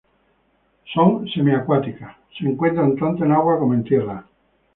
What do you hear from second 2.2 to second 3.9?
se encuentran tanto en agua como en